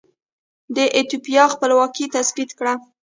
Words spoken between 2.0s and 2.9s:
تثبیت کړه.